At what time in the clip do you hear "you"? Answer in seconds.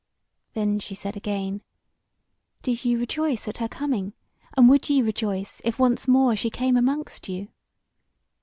7.29-7.49